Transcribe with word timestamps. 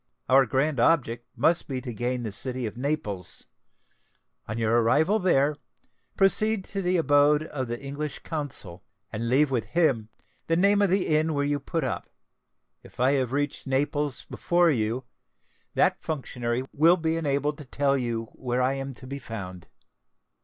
Our 0.27 0.47
grand 0.47 0.79
object 0.79 1.27
must 1.35 1.67
be 1.67 1.79
to 1.81 1.93
gain 1.93 2.23
the 2.23 2.31
city 2.31 2.65
of 2.65 2.75
Naples. 2.75 3.45
On 4.47 4.57
your 4.57 4.81
arrival 4.81 5.19
there, 5.19 5.57
proceed 6.17 6.63
to 6.73 6.81
the 6.81 6.97
abode 6.97 7.43
of 7.43 7.67
the 7.67 7.79
English 7.79 8.17
Consul, 8.23 8.83
and 9.13 9.29
leave 9.29 9.51
with 9.51 9.65
him 9.67 10.09
the 10.47 10.55
name 10.55 10.81
of 10.81 10.89
the 10.89 11.05
inn 11.05 11.35
where 11.35 11.45
you 11.45 11.59
put 11.59 11.83
up: 11.83 12.09
if 12.81 12.99
I 12.99 13.11
have 13.11 13.31
reached 13.31 13.67
Naples 13.67 14.25
before 14.25 14.71
you, 14.71 15.03
that 15.75 16.01
functionary 16.01 16.63
will 16.73 16.97
be 16.97 17.15
enabled 17.15 17.59
to 17.59 17.65
tell 17.65 17.95
you 17.95 18.23
where 18.33 18.59
I 18.63 18.73
am 18.73 18.95
to 18.95 19.05
be 19.05 19.19
found." 19.19 19.67